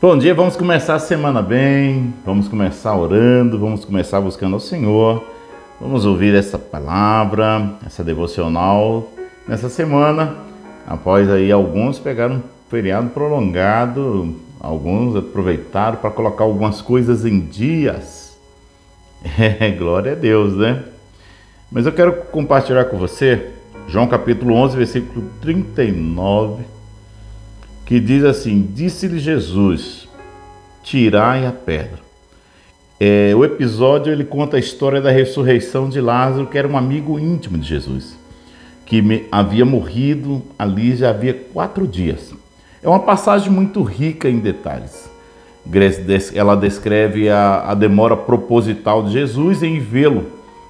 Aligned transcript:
Bom 0.00 0.16
dia, 0.16 0.32
vamos 0.32 0.56
começar 0.56 0.94
a 0.94 0.98
semana 0.98 1.42
bem, 1.42 2.14
vamos 2.24 2.48
começar 2.48 2.96
orando, 2.96 3.58
vamos 3.58 3.84
começar 3.84 4.18
buscando 4.18 4.54
ao 4.54 4.60
Senhor, 4.60 5.22
vamos 5.78 6.06
ouvir 6.06 6.34
essa 6.34 6.58
palavra, 6.58 7.74
essa 7.84 8.02
devocional 8.02 9.12
nessa 9.46 9.68
semana, 9.68 10.36
após 10.86 11.28
aí 11.28 11.52
alguns 11.52 11.98
pegaram 11.98 12.36
um 12.36 12.42
feriado 12.70 13.10
prolongado, 13.10 14.36
alguns 14.58 15.16
aproveitaram 15.16 15.98
para 15.98 16.10
colocar 16.10 16.44
algumas 16.44 16.80
coisas 16.80 17.26
em 17.26 17.38
dias. 17.38 18.30
É, 19.38 19.70
glória 19.72 20.12
a 20.12 20.14
Deus, 20.14 20.56
né? 20.56 20.82
Mas 21.70 21.84
eu 21.84 21.92
quero 21.92 22.22
compartilhar 22.32 22.86
com 22.86 22.96
você 22.96 23.50
João 23.86 24.06
capítulo 24.06 24.54
11, 24.54 24.78
versículo 24.78 25.26
39 25.42 26.79
que 27.90 27.98
diz 27.98 28.22
assim: 28.22 28.70
Disse-lhe 28.72 29.18
Jesus: 29.18 30.08
Tirai 30.80 31.44
a 31.44 31.50
pedra. 31.50 31.98
É, 33.00 33.34
o 33.34 33.44
episódio 33.44 34.12
ele 34.12 34.22
conta 34.22 34.56
a 34.56 34.60
história 34.60 35.00
da 35.00 35.10
ressurreição 35.10 35.88
de 35.88 36.00
Lázaro, 36.00 36.46
que 36.46 36.56
era 36.56 36.68
um 36.68 36.76
amigo 36.76 37.18
íntimo 37.18 37.58
de 37.58 37.66
Jesus, 37.66 38.16
que 38.86 39.26
havia 39.32 39.64
morrido 39.64 40.40
ali 40.56 40.94
já 40.94 41.10
havia 41.10 41.34
quatro 41.34 41.84
dias. 41.84 42.32
É 42.80 42.88
uma 42.88 43.00
passagem 43.00 43.50
muito 43.50 43.82
rica 43.82 44.28
em 44.28 44.38
detalhes. 44.38 45.10
Ela 46.32 46.54
descreve 46.54 47.28
a, 47.28 47.70
a 47.70 47.74
demora 47.74 48.16
proposital 48.16 49.02
de 49.02 49.14
Jesus 49.14 49.64
em 49.64 49.80
vê-lo 49.80 50.26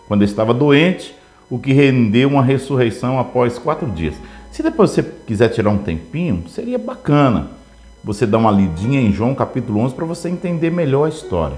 quando 0.09 0.25
estava 0.25 0.55
doente, 0.55 1.15
o 1.51 1.59
que 1.59 1.75
rendeu 1.75 2.31
uma 2.31 2.43
ressurreição 2.43 3.19
após 3.19 3.59
quatro 3.59 3.91
dias. 3.91 4.15
Se 4.61 4.65
depois 4.65 4.91
você 4.91 5.03
quiser 5.03 5.49
tirar 5.49 5.71
um 5.71 5.79
tempinho, 5.79 6.45
seria 6.47 6.79
bacana 6.79 7.47
você 8.05 8.27
dar 8.27 8.37
uma 8.37 8.51
lidinha 8.51 9.01
em 9.01 9.11
João 9.11 9.35
capítulo 9.35 9.81
11 9.81 9.95
para 9.95 10.05
você 10.05 10.29
entender 10.29 10.69
melhor 10.69 11.07
a 11.07 11.09
história. 11.09 11.57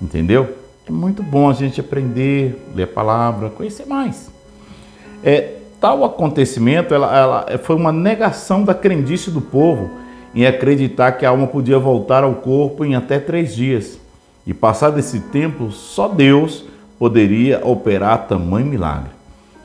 Entendeu? 0.00 0.56
É 0.88 0.90
muito 0.90 1.22
bom 1.22 1.50
a 1.50 1.52
gente 1.52 1.82
aprender, 1.82 2.66
ler 2.74 2.84
a 2.84 2.86
palavra, 2.86 3.50
conhecer 3.50 3.84
mais. 3.84 4.30
É, 5.22 5.58
tal 5.78 6.02
acontecimento 6.02 6.94
ela, 6.94 7.14
ela 7.14 7.58
foi 7.58 7.76
uma 7.76 7.92
negação 7.92 8.64
da 8.64 8.72
crendice 8.72 9.30
do 9.30 9.42
povo 9.42 9.90
em 10.34 10.46
acreditar 10.46 11.12
que 11.12 11.26
a 11.26 11.28
alma 11.28 11.46
podia 11.46 11.78
voltar 11.78 12.24
ao 12.24 12.36
corpo 12.36 12.86
em 12.86 12.94
até 12.94 13.18
três 13.18 13.54
dias. 13.54 13.98
E 14.46 14.54
passado 14.54 14.98
esse 14.98 15.20
tempo, 15.20 15.70
só 15.70 16.08
Deus 16.08 16.64
poderia 16.98 17.60
operar 17.62 18.26
tamanho 18.28 18.64
milagre. 18.64 19.21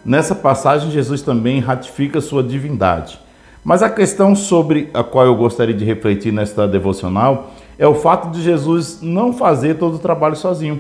Nessa 0.08 0.34
passagem, 0.34 0.90
Jesus 0.90 1.22
também 1.22 1.60
ratifica 1.60 2.22
sua 2.22 2.42
divindade. 2.42 3.20
Mas 3.62 3.84
a 3.84 3.90
questão 3.90 4.38
sobre 4.38 4.90
a 4.94 5.04
qual 5.04 5.26
eu 5.26 5.36
gostaria 5.36 5.76
de 5.76 5.84
refletir 5.84 6.32
nesta 6.32 6.66
devocional 6.66 7.52
é 7.78 7.86
o 7.86 7.94
fato 7.94 8.32
de 8.32 8.42
Jesus 8.42 9.00
não 9.02 9.34
fazer 9.34 9.74
todo 9.74 9.96
o 9.96 10.00
trabalho 10.00 10.38
sozinho. 10.38 10.80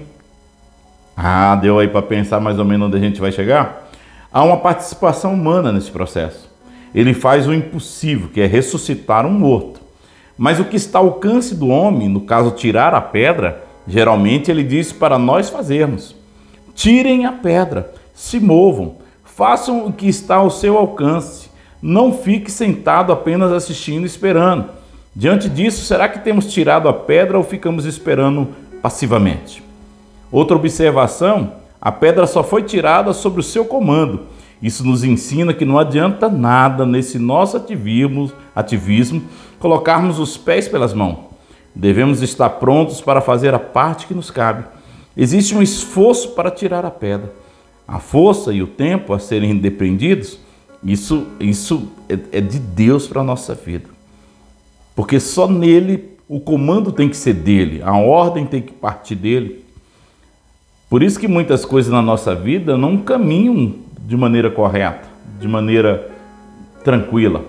Ah, 1.14 1.58
deu 1.58 1.78
aí 1.78 1.89
para 1.89 2.02
pensar 2.02 2.39
mais 2.39 2.58
ou 2.58 2.64
menos 2.64 2.88
onde 2.88 2.95
a 2.95 3.02
gente 3.02 3.20
vai 3.20 3.33
chegar? 3.33 3.89
Há 4.31 4.42
uma 4.45 4.55
participação 4.55 5.33
humana 5.33 5.73
nesse 5.73 5.92
processo. 5.92 6.50
Ele 6.95 7.14
faz 7.14 7.50
o 7.50 7.53
impossível, 7.53 8.30
que 8.30 8.39
é 8.39 8.45
ressuscitar 8.45 9.25
um 9.25 9.31
morto. 9.31 9.81
Mas 10.38 10.58
o 10.58 10.64
que 10.64 10.78
está 10.78 11.00
ao 11.00 11.08
alcance 11.08 11.53
do 11.53 11.67
homem, 11.67 12.08
no 12.08 12.22
caso 12.22 12.52
tirar 12.52 12.94
a 12.94 13.02
pedra, 13.02 13.61
geralmente 13.86 14.50
ele 14.50 14.64
diz 14.64 14.94
para 14.94 15.20
nós 15.20 15.50
fazermos. 15.50 16.16
Tirem 16.73 17.25
a 17.25 17.33
pedra, 17.33 17.94
se 18.16 18.39
movam, 18.39 19.05
Façam 19.38 19.85
o 19.85 19.93
que 19.93 20.07
está 20.07 20.38
ao 20.38 20.49
seu 20.49 20.75
alcance. 20.75 21.52
Não 21.80 22.11
fique 22.11 22.52
sentado 22.52 23.13
apenas 23.13 23.52
assistindo 23.52 24.02
e 24.02 24.07
esperando. 24.07 24.66
Diante 25.16 25.47
disso, 25.47 25.85
será 25.85 26.09
que 26.09 26.17
temos 26.17 26.52
tirado 26.52 26.89
a 26.89 26.93
pedra 26.93 27.38
ou 27.38 27.43
ficamos 27.43 27.85
esperando 27.85 28.47
passivamente? 28.81 29.61
Outra 30.31 30.58
observação: 30.58 31.52
a 31.80 31.91
pedra 31.91 32.25
só 32.25 32.43
foi 32.43 32.63
tirada 32.63 33.13
sob 33.13 33.39
o 33.39 33.43
seu 33.43 33.64
comando. 33.64 34.21
Isso 34.59 34.83
nos 34.83 35.03
ensina 35.03 35.54
que 35.54 35.65
não 35.65 35.77
adianta 35.77 36.27
nada 36.27 36.83
nesse 36.83 37.19
nosso 37.19 37.58
ativismo, 37.58 38.31
ativismo 38.55 39.21
colocarmos 39.59 40.17
os 40.17 40.36
pés 40.36 40.67
pelas 40.67 40.95
mãos. 40.95 41.19
Devemos 41.75 42.23
estar 42.23 42.49
prontos 42.49 43.02
para 43.02 43.21
fazer 43.21 43.54
a 43.54 43.59
parte 43.59 44.08
que 44.08 44.15
nos 44.15 44.31
cabe. 44.31 44.64
Existe 45.15 45.55
um 45.55 45.61
esforço 45.61 46.30
para 46.30 46.49
tirar 46.49 46.83
a 46.83 46.89
pedra 46.89 47.31
a 47.87 47.99
força 47.99 48.52
e 48.52 48.61
o 48.61 48.67
tempo 48.67 49.14
a 49.14 49.20
serem 49.20 49.58
depreendidos, 49.58 50.39
isso, 50.83 51.25
isso 51.39 51.87
é, 52.09 52.37
é 52.37 52.42
de 52.42 52.59
Deus 52.59 53.08
para 53.08 53.21
a 53.21 53.23
nossa 53.23 53.55
vida. 53.55 53.89
Porque 54.95 55.20
só 55.20 55.48
nele 55.48 56.17
o 56.27 56.39
comando 56.39 56.92
tem 56.92 57.08
que 57.08 57.15
ser 57.15 57.33
dele, 57.33 57.81
a 57.81 57.95
ordem 57.95 58.45
tem 58.45 58.61
que 58.61 58.73
partir 58.73 59.15
dele. 59.15 59.64
Por 60.89 61.02
isso 61.02 61.20
que 61.20 61.27
muitas 61.27 61.64
coisas 61.64 61.92
na 61.92 62.02
nossa 62.02 62.36
vida 62.36 62.77
não 62.77 62.98
caminham 62.98 63.75
de 64.05 64.17
maneira 64.17 64.49
correta, 64.49 65.08
de 65.39 65.48
maneira 65.48 66.09
tranquila. 66.83 67.43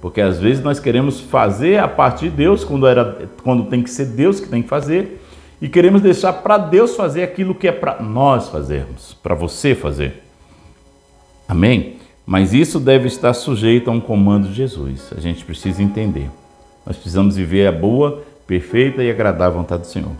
Porque 0.00 0.20
às 0.20 0.38
vezes 0.38 0.62
nós 0.62 0.78
queremos 0.78 1.20
fazer 1.20 1.78
a 1.78 1.88
partir 1.88 2.30
de 2.30 2.36
Deus, 2.36 2.64
quando, 2.64 2.86
era, 2.86 3.28
quando 3.42 3.64
tem 3.64 3.82
que 3.82 3.90
ser 3.90 4.06
Deus 4.06 4.38
que 4.38 4.48
tem 4.48 4.62
que 4.62 4.68
fazer, 4.68 5.20
e 5.60 5.68
queremos 5.68 6.02
deixar 6.02 6.32
para 6.34 6.58
Deus 6.58 6.94
fazer 6.94 7.22
aquilo 7.22 7.54
que 7.54 7.66
é 7.66 7.72
para 7.72 8.02
nós 8.02 8.48
fazermos, 8.48 9.14
para 9.22 9.34
você 9.34 9.74
fazer. 9.74 10.22
Amém? 11.48 11.96
Mas 12.26 12.52
isso 12.52 12.78
deve 12.78 13.06
estar 13.06 13.32
sujeito 13.32 13.88
a 13.88 13.92
um 13.92 14.00
comando 14.00 14.48
de 14.48 14.54
Jesus. 14.54 15.12
A 15.16 15.20
gente 15.20 15.44
precisa 15.44 15.82
entender. 15.82 16.28
Nós 16.84 16.96
precisamos 16.96 17.36
viver 17.36 17.66
a 17.66 17.72
boa, 17.72 18.22
perfeita 18.46 19.02
e 19.02 19.10
agradável 19.10 19.58
vontade 19.58 19.82
do 19.82 19.88
Senhor. 19.88 20.12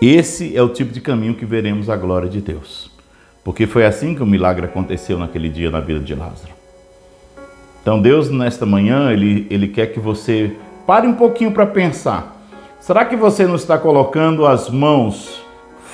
Esse 0.00 0.56
é 0.56 0.62
o 0.62 0.68
tipo 0.68 0.92
de 0.92 1.00
caminho 1.00 1.34
que 1.34 1.44
veremos 1.44 1.90
a 1.90 1.96
glória 1.96 2.28
de 2.28 2.40
Deus. 2.40 2.90
Porque 3.44 3.66
foi 3.66 3.84
assim 3.84 4.14
que 4.14 4.22
o 4.22 4.26
milagre 4.26 4.66
aconteceu 4.66 5.18
naquele 5.18 5.48
dia 5.48 5.70
na 5.70 5.80
vida 5.80 6.00
de 6.00 6.14
Lázaro. 6.14 6.52
Então 7.82 8.00
Deus, 8.00 8.30
nesta 8.30 8.64
manhã, 8.64 9.12
Ele, 9.12 9.46
ele 9.50 9.68
quer 9.68 9.88
que 9.88 9.98
você 9.98 10.52
pare 10.86 11.06
um 11.06 11.14
pouquinho 11.14 11.50
para 11.50 11.66
pensar 11.66 12.37
Será 12.88 13.04
que 13.04 13.16
você 13.16 13.46
não 13.46 13.56
está 13.56 13.76
colocando 13.76 14.46
as 14.46 14.70
mãos 14.70 15.42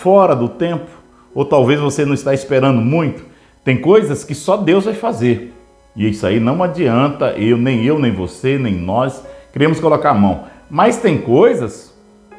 fora 0.01 0.33
do 0.33 0.49
tempo? 0.49 0.89
Ou 1.35 1.45
talvez 1.45 1.81
você 1.81 2.05
não 2.05 2.15
está 2.15 2.33
esperando 2.33 2.81
muito? 2.81 3.25
Tem 3.65 3.81
coisas 3.81 4.23
que 4.23 4.33
só 4.33 4.57
Deus 4.57 4.85
vai 4.85 4.95
fazer. 4.95 5.53
E 5.97 6.09
isso 6.09 6.25
aí 6.25 6.39
não 6.39 6.63
adianta 6.63 7.33
eu, 7.33 7.59
nem 7.59 7.85
eu, 7.85 7.99
nem 7.99 8.13
você, 8.13 8.57
nem 8.59 8.77
nós 8.77 9.21
queremos 9.53 9.81
colocar 9.81 10.11
a 10.11 10.15
mão. 10.15 10.45
Mas 10.71 10.97
tem 10.99 11.21
coisas 11.21 11.93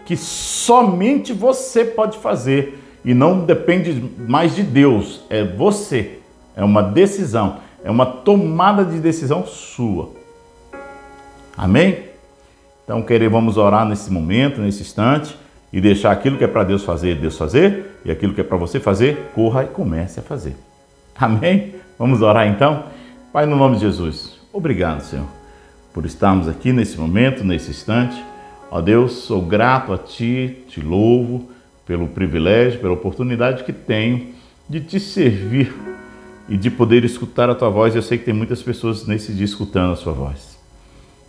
que 0.06 0.16
somente 0.16 1.34
você 1.34 1.84
pode 1.84 2.18
fazer 2.20 2.82
e 3.04 3.14
não 3.14 3.42
depende 3.42 4.10
mais 4.26 4.56
de 4.56 4.64
Deus, 4.64 5.26
é 5.30 5.44
você. 5.44 6.20
É 6.56 6.64
uma 6.64 6.82
decisão, 6.82 7.58
é 7.84 7.92
uma 7.92 8.06
tomada 8.06 8.86
de 8.86 9.00
decisão 9.00 9.46
sua. 9.46 10.12
Amém? 11.58 12.15
Então, 12.86 13.02
querer, 13.02 13.30
vamos 13.30 13.58
orar 13.58 13.86
nesse 13.86 14.14
momento, 14.14 14.62
nesse 14.62 14.84
instante, 14.84 15.36
e 15.74 15.82
deixar 15.82 16.12
aquilo 16.12 16.38
que 16.38 16.44
é 16.44 16.48
para 16.48 16.64
Deus 16.64 16.84
fazer, 16.84 17.16
Deus 17.16 17.38
fazer, 17.38 18.00
e 18.06 18.12
aquilo 18.12 18.34
que 18.34 18.40
é 18.40 18.44
para 18.44 18.56
você 18.56 18.80
fazer, 18.80 19.18
corra 19.34 19.64
e 19.64 19.68
comece 19.68 20.20
a 20.20 20.24
fazer. 20.24 20.56
Amém? 21.16 21.76
Vamos 21.98 22.22
orar 22.22 22.48
então? 22.48 22.84
Pai, 23.34 23.46
no 23.46 23.56
nome 23.56 23.76
de 23.76 23.82
Jesus, 23.82 24.40
obrigado, 24.54 25.02
Senhor, 25.02 25.26
por 25.94 26.06
estarmos 26.06 26.48
aqui 26.48 26.72
nesse 26.72 26.98
momento, 26.98 27.44
nesse 27.44 27.72
instante. 27.72 28.24
Ó 28.70 28.80
Deus, 28.80 29.14
sou 29.14 29.42
grato 29.42 29.92
a 29.92 29.98
Ti, 29.98 30.64
te 30.70 30.80
louvo 30.80 31.50
pelo 31.86 32.08
privilégio, 32.08 32.80
pela 32.80 32.94
oportunidade 32.94 33.64
que 33.64 33.74
tenho 33.74 34.28
de 34.70 34.80
te 34.80 35.00
servir 35.00 35.74
e 36.48 36.56
de 36.56 36.70
poder 36.70 37.04
escutar 37.04 37.50
a 37.50 37.56
Tua 37.56 37.70
voz. 37.70 37.96
Eu 37.96 38.02
sei 38.02 38.18
que 38.18 38.26
tem 38.26 38.34
muitas 38.34 38.62
pessoas 38.62 39.06
nesse 39.08 39.34
dia 39.34 39.46
escutando 39.46 39.94
a 39.94 39.96
Sua 39.96 40.14
voz. 40.14 40.55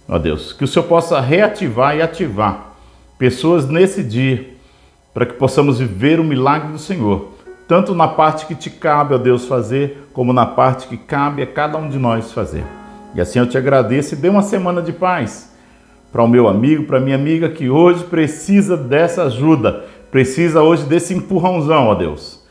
Ó 0.08 0.18
Deus, 0.18 0.52
que 0.52 0.64
o 0.64 0.68
Senhor 0.68 0.86
possa 0.86 1.20
reativar 1.20 1.96
e 1.96 2.02
ativar 2.02 2.76
pessoas 3.18 3.68
nesse 3.68 4.02
dia, 4.02 4.54
para 5.12 5.26
que 5.26 5.34
possamos 5.34 5.78
viver 5.78 6.20
o 6.20 6.24
milagre 6.24 6.72
do 6.72 6.78
Senhor, 6.78 7.32
tanto 7.66 7.94
na 7.94 8.06
parte 8.06 8.46
que 8.46 8.54
te 8.54 8.70
cabe, 8.70 9.14
ó 9.14 9.18
Deus, 9.18 9.46
fazer, 9.46 10.08
como 10.12 10.32
na 10.32 10.46
parte 10.46 10.86
que 10.86 10.96
cabe 10.96 11.42
a 11.42 11.46
cada 11.46 11.78
um 11.78 11.88
de 11.88 11.98
nós 11.98 12.32
fazer. 12.32 12.64
E 13.14 13.20
assim 13.20 13.38
eu 13.38 13.48
te 13.48 13.56
agradeço 13.56 14.14
e 14.14 14.16
dê 14.16 14.28
uma 14.28 14.42
semana 14.42 14.82
de 14.82 14.92
paz 14.92 15.54
para 16.12 16.22
o 16.22 16.28
meu 16.28 16.46
amigo, 16.48 16.84
para 16.84 17.00
minha 17.00 17.16
amiga 17.16 17.48
que 17.48 17.68
hoje 17.68 18.04
precisa 18.04 18.76
dessa 18.76 19.24
ajuda, 19.24 19.84
precisa 20.10 20.62
hoje 20.62 20.84
desse 20.84 21.14
empurrãozão, 21.14 21.88
ó 21.88 21.94
Deus. 21.94 22.44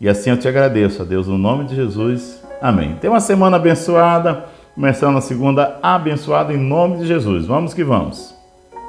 E 0.00 0.08
assim 0.08 0.30
eu 0.30 0.36
te 0.36 0.48
agradeço, 0.48 1.02
ó 1.02 1.04
Deus, 1.04 1.28
no 1.28 1.36
nome 1.36 1.64
de 1.64 1.74
Jesus. 1.76 2.42
Amém. 2.60 2.96
Tenha 3.00 3.12
uma 3.12 3.20
semana 3.20 3.56
abençoada. 3.56 4.44
Começando 4.74 5.18
a 5.18 5.20
segunda 5.20 5.78
abençoada 5.82 6.54
em 6.54 6.56
nome 6.56 6.98
de 6.98 7.06
Jesus. 7.06 7.46
Vamos 7.46 7.74
que 7.74 7.84
vamos. 7.84 8.41